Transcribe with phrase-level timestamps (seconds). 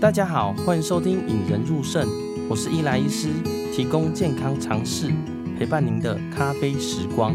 [0.00, 2.06] 大家好，欢迎收听《引人入胜》，
[2.48, 3.32] 我是伊莱医师，
[3.74, 5.12] 提供健康常识，
[5.58, 7.34] 陪伴您的咖啡时光。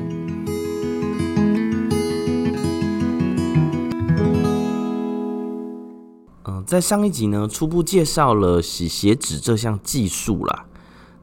[6.45, 10.66] 嗯，在上一集呢，初步介绍了洗鞋子这项技术啦。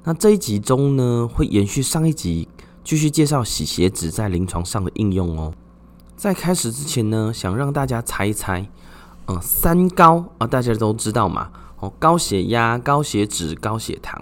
[0.05, 2.49] 那这一集中呢，会延续上一集，
[2.85, 5.55] 继续介绍洗鞋子在临床上的应用哦。
[6.15, 8.69] 在开始之前呢，想让大家猜一猜。
[9.31, 11.49] 嗯，三高啊，大家都知道嘛。
[11.79, 14.21] 哦，高血压、高血脂、高血糖。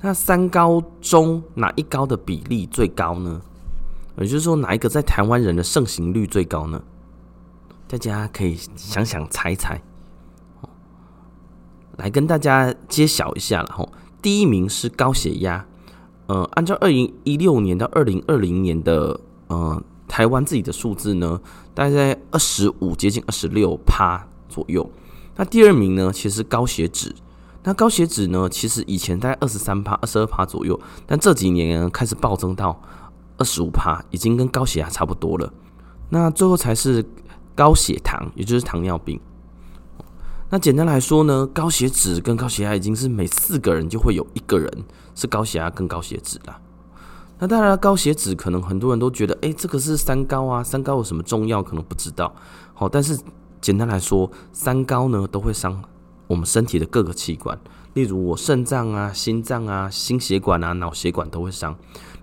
[0.00, 3.40] 那三高中哪一高的比例最高呢？
[4.18, 6.80] 也就是说，哪一个在台湾人的盛行率最高呢？
[7.88, 9.80] 大家可以想想猜一猜。
[11.96, 13.88] 来跟大家揭晓一下了哈。
[14.22, 15.66] 第一名是高血压。
[16.28, 19.18] 呃，按照二零一六年到二零二零年的
[19.48, 21.40] 呃台湾自己的数字呢，
[21.74, 24.26] 大概在二十五接近二十六趴。
[24.56, 24.90] 左右，
[25.36, 26.10] 那第二名呢？
[26.10, 27.14] 其实高血脂。
[27.62, 28.48] 那高血脂呢？
[28.48, 32.80] 其实以前大概二十三趴、二十二趴左右，但这几年呢开始暴增到
[33.36, 35.52] 二十五趴，已经跟高血压差不多了。
[36.08, 37.04] 那最后才是
[37.54, 39.20] 高血糖，也就是糖尿病。
[40.48, 44.84] 那简单来说呢，高血脂跟高血压已经是每四个人就会有一个人
[45.14, 46.56] 是高血压跟高血脂了。
[47.38, 51.62] 那当然，高血脂可能很多人都觉得，哎，这个是三高啊，三高有什么重要？
[51.62, 52.34] 可能不知道。
[52.72, 53.18] 好，但是。
[53.66, 55.82] 简单来说，三高呢都会伤
[56.28, 57.58] 我们身体的各个器官，
[57.94, 61.76] 例如我肾脏啊、心脏啊、心血管啊、脑血管都会伤。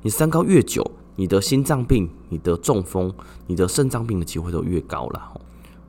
[0.04, 3.14] 你三高越久，你得心脏病、你得中风、
[3.46, 5.34] 你得肾脏病的机会都越高了。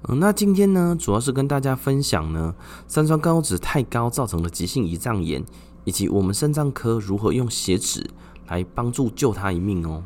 [0.09, 2.53] 嗯，那今天呢，主要是跟大家分享呢，
[2.89, 5.45] 三酸甘油酯太高造成的急性胰脏炎，
[5.85, 8.05] 以及我们肾脏科如何用血脂
[8.49, 10.03] 来帮助救他一命哦。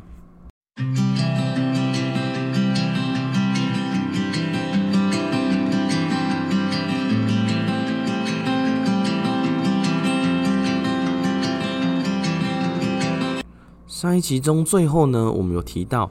[13.99, 16.09] 上一集中最后呢，我们有提到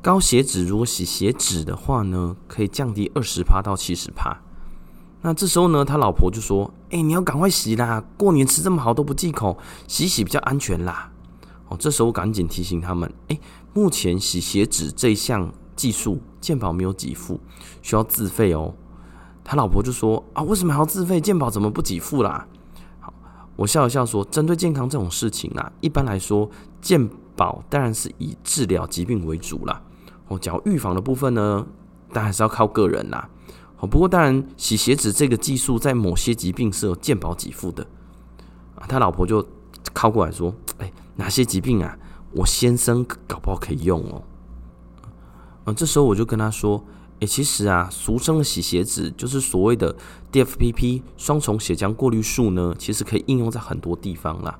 [0.00, 4.38] 高血脂如果洗血脂的话呢，可以降低二十趴到七十趴。
[5.22, 11.10] 那这时候呢，他老婆就说：“哎，你要赶快洗啦，过年吃这么好都不忌口，洗洗比较安全啦。”
[11.66, 13.40] 哦，这时候赶紧提醒他们：“哎，
[13.74, 17.40] 目前洗血脂这项技术健保没有给付，
[17.82, 18.72] 需要自费哦。”
[19.42, 21.20] 他老婆就说：“啊，为什么还要自费？
[21.20, 22.46] 健保怎么不给付啦？”
[23.58, 26.48] 我笑了笑说：“针对健康这种事情啊，一般来说，
[26.80, 29.82] 健保当然是以治疗疾病为主啦。
[30.28, 31.66] 哦，讲预防的部分呢，
[32.12, 33.28] 当然还是要靠个人啦。
[33.80, 37.84] 哦，不过当然，洗鞋子这个技术在某些疾病是有健保给付的。
[38.76, 39.44] 啊，他老婆就
[39.92, 41.98] 靠过来说：‘哎，哪些疾病啊？
[42.30, 44.22] 我先生搞不好可以用哦。’
[45.66, 46.80] 嗯，这时候我就跟他说。”
[47.20, 49.94] 诶，其实啊，俗称的洗鞋子就是所谓的
[50.30, 54.58] DFPP 双重血浆过滤术呢，其实可以应用在很多地方啦。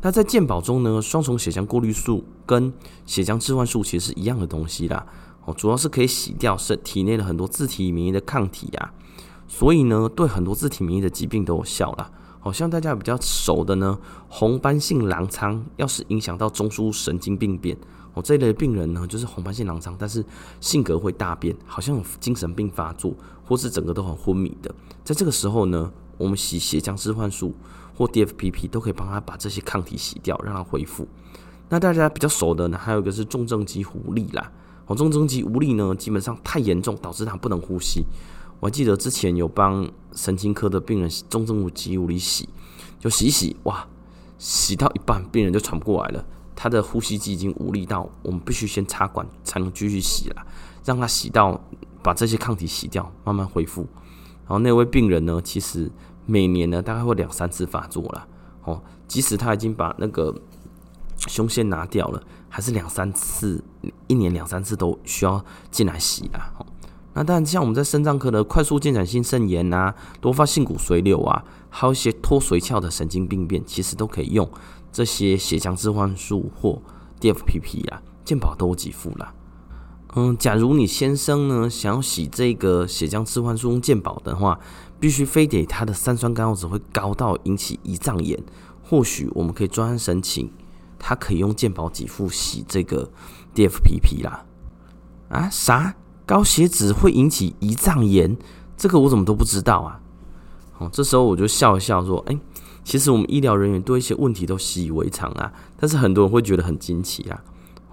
[0.00, 2.72] 那在鉴宝中呢，双重血浆过滤术跟
[3.04, 5.04] 血浆置换术其实是一样的东西啦。
[5.44, 8.92] 哦，主要是可以洗掉身体内的很多自体免疫的抗体啊，
[9.46, 12.10] 所以呢，对很多自体免疫的疾病都有效啦。
[12.48, 17.76] 好像大家比较熟的呢，红斑性狼疮，要是影响到中枢神经病变。
[18.14, 20.24] 我这一类病人呢，就是红斑性狼疮，但是
[20.58, 23.12] 性格会大变，好像有精神病发作，
[23.44, 24.74] 或是整个都很昏迷的。
[25.04, 27.54] 在这个时候呢，我们洗血浆置换术
[27.94, 31.06] 或 DFPP 都可以帮他把这些抗体洗掉，让他恢复。
[31.68, 34.50] 那大家比较熟的呢，还有一个是重症肌无力啦。
[34.86, 38.06] 哦，重症肌无力呢，基本上太严重，导致他不能呼吸。
[38.60, 42.48] 我还记得之前有帮神经科的病人重症肌无力洗，
[42.98, 43.86] 就洗洗，哇，
[44.36, 46.26] 洗到一半，病人就喘不过来了。
[46.56, 50.44] 他的呼吸机已经无力到，我们必须先插管才能继续洗了，
[50.84, 51.60] 让他洗到
[52.02, 53.82] 把这些抗体洗掉，慢慢恢复。
[54.42, 55.88] 然后那位病人呢，其实
[56.26, 58.26] 每年呢大概会两三次发作了，
[58.64, 60.34] 哦，即使他已经把那个
[61.28, 63.62] 胸腺拿掉了，还是两三次，
[64.08, 66.50] 一年两三次都需要进来洗啊。
[67.18, 74.48] 那当然，像我们在肾脏科的快速进展性肾炎啊、多发性骨髓瘤啊，还有一些脱髓鞘的神经病变，其实都可以用。
[74.92, 76.80] 这些血浆置换术或
[77.20, 79.34] DFPP 啊，健保都有给付了。
[80.14, 84.60] 嗯，假如你先生呢想要洗这个血浆置换术用健保的话，
[85.00, 88.40] 必须非得他的三酸甘油酯会高到引起胰脏炎，
[88.80, 90.48] 或许我们可以专案申请，
[91.00, 93.10] 他可以用健保给付洗这个
[93.56, 94.44] DFPP 啦。
[95.30, 95.48] 啊？
[95.50, 95.96] 啥？
[96.28, 98.36] 高血脂会引起胰脏炎？
[98.76, 99.98] 这个我怎么都不知道啊？
[100.76, 102.38] 哦，这时候我就笑一笑说：“哎。”
[102.84, 107.40] 其实我们医疗人员对一些问题都习以为常啊，但是很多人会觉得很惊奇啊。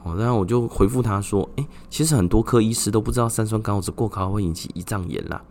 [0.03, 5.41] 哦，然后我就回复他说：“诶，其实很多科医师都不知道三酸甘油酯过高会引起胰脏炎啦。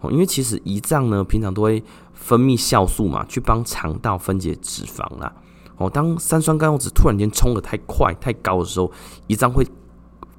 [0.00, 5.32] 哦，因为其实胰脏呢，平常都会分泌酵素嘛，去帮肠道分解脂肪啦。
[5.78, 8.90] 哦，当三酸甘油酯突然间冲得太快、太高的时候，
[9.28, 9.66] 胰脏会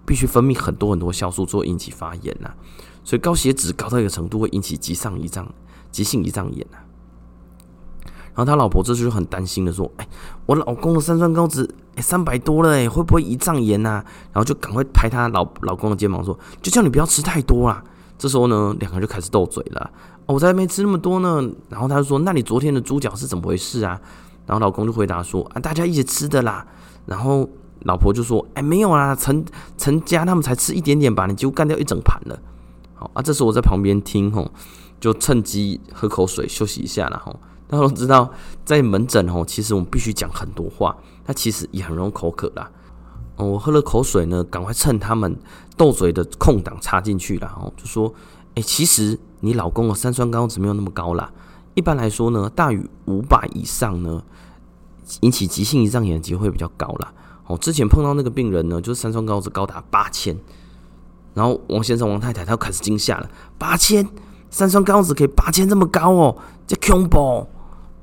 [0.08, 2.50] 必须分泌很多很多酵素，做引起发炎呐。
[3.04, 5.48] 所以高血脂高到一个程度，会引起急上胰脏、
[5.92, 6.78] 急性胰脏炎呐。
[8.34, 10.08] 然后他老婆这时候就很担心的说：“哎，
[10.46, 17.84] 我老公的三酸高脂哎三百多了哎，会不会胰脏炎呐？”然后就赶快拍他老老公的肩膀说：“就叫你不要吃太多啦。”
[18.18, 19.92] 这时候呢，两个人就开始斗嘴了。
[20.28, 21.48] 哦，我才没吃那么多呢。
[21.70, 24.00] 然后他就说：“那你昨天的猪脚是怎么回事啊？”
[24.46, 26.66] 然后老公就回答说：“啊，大家一起吃的啦。”
[27.08, 27.50] 然后
[27.82, 29.46] 老婆就说：“哎，没有啦，陈
[29.78, 32.40] 陈家他们才吃一点点吧，你几乎干掉一整盘了。”
[32.96, 34.52] 好啊，这时候我在旁边听吼，
[35.00, 37.40] 就趁机喝口水休息一下了吼。
[37.68, 38.32] 大家都知道，
[38.66, 42.72] 在门诊吼，其实我们必须讲很多话，那其实也很容易口渴啦。
[43.36, 45.38] 哦，我喝了口水呢，赶快趁他们
[45.76, 48.12] 斗嘴的空档插进去了哦，就说
[48.56, 51.32] ：“哎，其实你老公的三酸甘油酯没有那么高啦，
[51.76, 54.24] 一般来说呢，大于五百以上呢，
[55.20, 57.14] 引起急性胰脏炎的机会比较高啦。
[57.48, 60.38] 哦，之前碰到那个病人呢，就是三酸甘油酯高达八千，
[61.34, 64.08] 然后王先生、王太太他又开始惊吓了，八千
[64.50, 67.48] 三酸甘油酯可以八千这么高哦，这恐怖。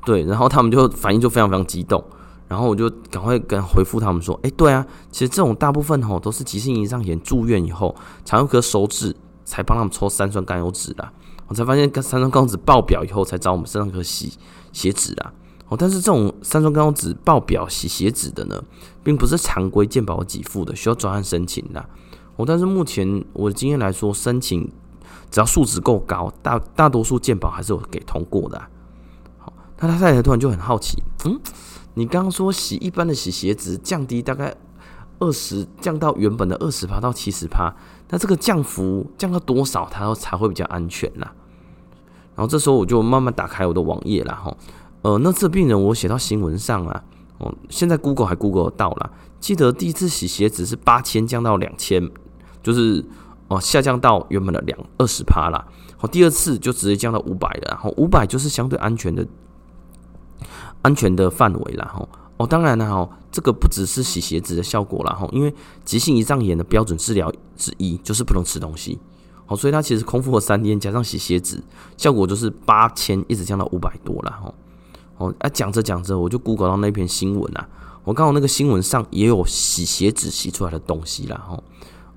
[0.04, 2.02] 对，然后他们就反应就非常非常激动。
[2.46, 11.08] 然后我就赶快跟回复他们说：“哎，对啊，其实这种大部分吼都是急性胰腺炎住院以后，肠胃科收治才帮他们抽三酸甘油酯的。
[11.48, 14.34] 我才发现，跟三酸甘油酯爆表以后，才找我们肾脏科洗
[14.72, 15.32] 血脂啊。
[15.68, 18.62] 哦，但是这种三酸甘油酯爆表洗鞋子的呢，
[19.02, 21.84] 并不是常规健保给付的，需要专案申请的。
[22.36, 24.70] 哦，但是目前我的经验来说，申请
[25.30, 28.62] 只要数值够高，大大多数健保还是有给通过的。
[29.38, 31.40] 好，那他太太突然就很好奇，嗯。”
[31.96, 34.52] 你刚刚说洗一般的洗鞋子降低大概
[35.20, 37.72] 二十，降到原本的二十趴到七十趴，
[38.08, 41.32] 那这个降幅降到多少，它才会比较安全啦？
[42.34, 44.56] 然后这时候我就慢慢打开我的网页了哈，
[45.04, 47.04] 呃，那次病人我写到新闻上啊，
[47.38, 52.10] 哦，现在 Google 还 Google 到了，记得第一次洗鞋子是八千降到两千，
[52.62, 53.04] 就是
[53.48, 55.62] 哦下降到原本的两二十趴啦。
[55.98, 59.26] 好，第二次就直接降到五百了，然后五百就是相对安全的。
[60.82, 68.98] 安全的范围啦，吼哦，当然了，吼这个不只是洗鞋子的效果啦，吼，因为急性胰脏炎的标准治疗之一就是不能吃东西，
[69.46, 71.62] 好，所以它其实空腹了三天加上洗鞋子，
[71.96, 74.54] 效果就是八千一直降到五百多了，吼
[75.16, 77.68] 哦，啊讲着讲着我就 Google 到那篇新闻啊，
[78.04, 81.62] 我刚好那个新闻上也有洗鞋子洗出来的东西啦，吼，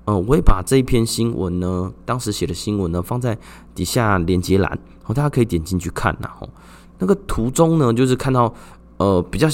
[0.06, 3.38] 嗯，我也把这一篇新闻呢，当时写的新闻呢放在
[3.74, 6.48] 底下连接栏，哦，大家可以点进去看呐，吼。
[7.00, 8.52] 那个图中呢，就是看到，
[8.96, 9.46] 呃，比较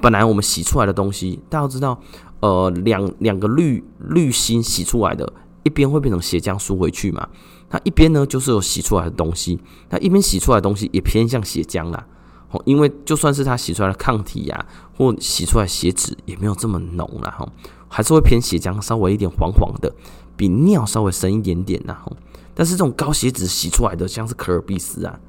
[0.00, 2.00] 本来我们洗出来的东西，大家都知道，
[2.40, 5.30] 呃，两两个滤滤芯洗出来的，
[5.64, 7.28] 一边会变成血浆输回去嘛，
[7.68, 9.60] 那一边呢就是有洗出来的东西，
[9.90, 12.06] 那一边洗出来的东西也偏向血浆啦，
[12.50, 14.66] 哦，因为就算是它洗出来的抗体呀、啊，
[14.96, 17.48] 或洗出来血脂也没有这么浓啦，哈，
[17.88, 19.94] 还是会偏血浆，稍微一点黄黄的，
[20.36, 22.16] 比尿稍微深一点点然后，
[22.54, 25.20] 但是这种高血脂洗出来的，像是可尔必思啊。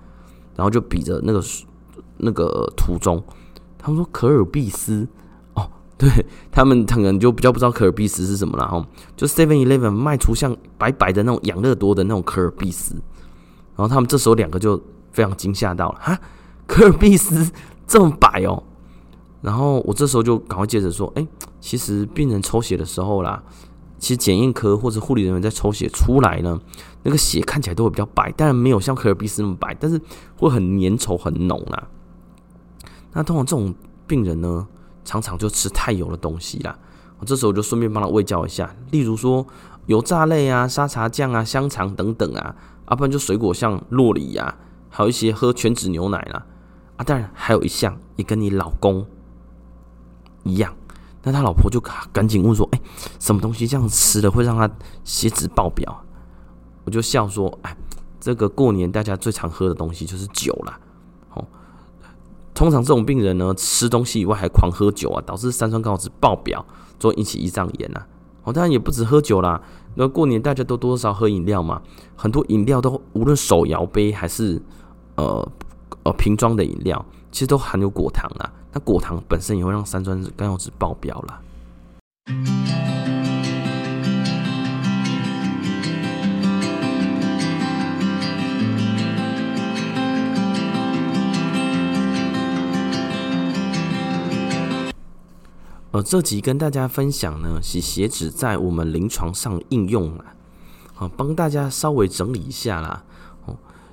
[0.55, 1.41] 然后就比着那个
[2.17, 3.23] 那个途中，
[3.77, 5.07] 他们说可尔必思
[5.53, 6.09] 哦， 对
[6.51, 8.85] 他们可能就比较不知道可尔必思是什么了哈，
[9.15, 12.93] 就 Seven Eleven 卖出像白白的那种养乐多的那种可尔必思，
[13.75, 14.81] 然后他们这时候两个就
[15.13, 16.19] 非常惊吓到了哈，
[16.69, 17.51] 科尔必斯
[17.87, 18.63] 这么白哦，
[19.41, 21.27] 然后我这时候就赶快接着说，哎，
[21.59, 23.43] 其实病人抽血的时候啦。
[23.97, 26.57] 其实检验科或者护理人员在抽血出来呢，
[27.03, 29.99] 那个血看起来都会比较白，当然没有像科尔必斯那么白，但是
[30.37, 31.83] 会很粘稠、很浓啊。
[33.11, 33.75] 那通常这种
[34.07, 34.65] 病人呢，
[35.03, 36.79] 常常就吃太油的东西啦。
[37.19, 39.45] 我这时候就顺便帮他喂教一下，例如说
[39.87, 44.55] 油炸类啊、沙茶酱啊、香肠等等啊，啊不然就水果像洛梨呀，
[44.87, 46.45] 还有一些喝全脂牛奶啦。
[46.99, 49.05] 啊当然还有一项也跟你老公
[50.43, 50.75] 一样。
[51.23, 52.81] 那他老婆就赶紧问说：“哎，
[53.19, 54.69] 什么东西这样吃的会让他
[55.05, 56.03] 血脂爆表？”
[56.83, 57.75] 我就笑说：“哎，
[58.19, 60.79] 这个过年大家最常喝的东西就是酒啦。
[61.33, 61.45] 哦，
[62.53, 66.65] 通常这种病人呢，吃东西以外还狂喝酒啊，导致三酸甘油酯爆表，
[66.97, 68.01] 就引起胰脏炎呐。
[68.43, 69.61] 哦，当然也不止喝酒啦，
[69.95, 71.81] 那过年大家都多少喝饮料嘛，
[72.15, 74.61] 很多饮料都无论手摇杯还是
[75.15, 75.45] 呃
[76.03, 81.41] 呃瓶装的饮料，其实都含有果糖啊。”那果糖本身也会让三酸甘油酯爆表了。
[95.91, 100.25] 呃，这集跟大家分享呢，洗血脂在我们临床上应用啊，
[100.93, 103.03] 好，帮大家稍微整理一下啦。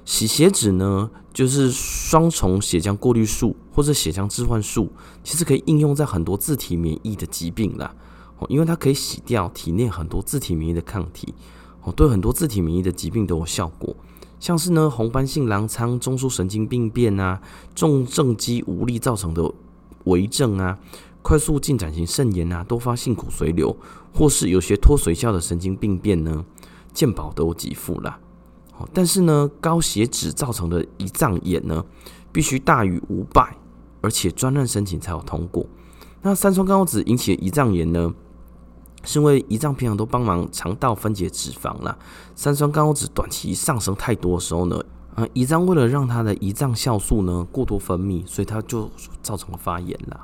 [0.06, 4.88] 洗血脂呢，就是双重血浆过滤术或者血浆置换术，
[5.24, 7.92] 其实可以应用在很多自体免疫的疾病啦。
[8.38, 11.34] 哦，因为它可以洗掉体内很多自体免疫的抗体，
[11.82, 13.96] 哦，对很多自体免疫的疾病都有效果。
[14.38, 17.40] 像是呢，红斑性狼疮、中枢神经病变啊，
[17.74, 19.52] 重症肌无力造成的
[20.04, 20.78] 微症啊，
[21.20, 23.76] 快速进展型肾炎啊，多发性骨髓瘤，
[24.14, 26.44] 或是有些脱髓鞘的神经病变呢，
[26.92, 28.20] 健保都有给付啦。
[28.92, 31.84] 但是呢，高血脂造成的胰脏炎呢，
[32.32, 33.56] 必须大于五百，
[34.00, 35.66] 而且专案申请才有通过。
[36.22, 38.12] 那三酸甘油酯引起的胰脏炎呢，
[39.04, 41.96] 是因为胰脏平常都帮忙肠道分解脂肪啦，
[42.34, 44.82] 三酸甘油酯短期上升太多的时候呢，
[45.14, 48.90] 啊，胰脏为了让它的胰脏酵素呢过多分泌，所以它就
[49.22, 50.20] 造成了发炎了。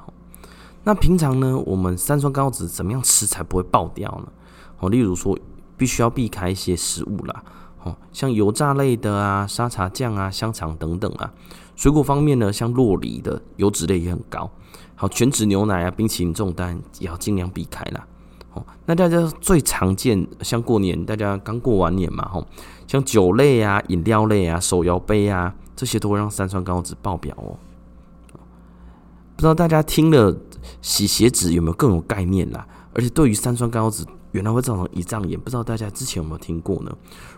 [0.84, 4.32] 那平常呢，我们三酸甘油酯怎么样吃才不会爆掉呢？
[4.80, 5.38] 哦，例如说，
[5.76, 7.44] 必须要避开一些食物啦。
[7.84, 11.32] 哦，像油炸类的啊、沙茶酱啊、香肠等等啊，
[11.74, 14.48] 水果方面呢，像洛梨的油脂类也很高。
[14.94, 18.06] 好，全脂牛奶啊、冰淇淋这种当然也要尽量避开啦。
[18.52, 22.46] 哦，那大家最常见，像过年大家刚过完年嘛，吼，
[22.86, 27.58] 像酒类啊、饮料类啊、手摇杯啊，这些都会让三酸甘油酯爆表哦。
[29.34, 30.36] 不知道大家听了
[30.80, 32.64] 洗鞋子有没有更有概念啦？
[32.94, 34.06] 而且对于三酸甘油酯。
[34.32, 36.94] 原来会造成胰脏炎，不知道大家之前有没有听过呢？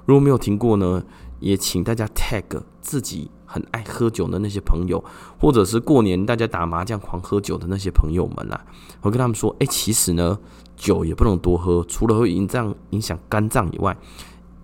[0.07, 1.03] 如果没有听过呢，
[1.41, 2.45] 也请大家 tag
[2.81, 5.03] 自己很爱喝酒的那些朋友，
[5.39, 8.65] 或者是过年大家打麻将狂喝酒的那些朋友们啦。
[9.03, 10.39] 我跟他们说，哎、其实呢，
[10.77, 13.97] 酒也不能多喝，除了会影响影响肝脏以外，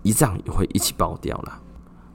[0.03, 1.59] 胰脏也会一起爆掉啦。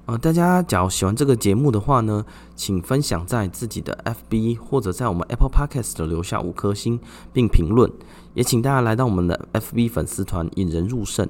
[0.07, 7.01] 呃，大家假如喜欢这个节目的话呢，请分享在自己的 FB 或者在我们 Apple Podcast 留下五颗星
[7.33, 7.91] 并评论，
[8.33, 11.29] 也请大家来到我们的 FB 粉丝团引人入胜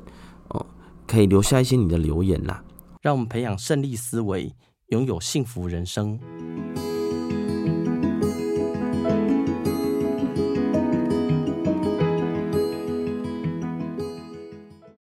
[0.48, 0.66] 哦，
[1.06, 2.62] 可以留下一些你的留言啦，
[3.00, 4.54] 让我们培养胜利思维，
[4.88, 6.20] 拥有幸福人生。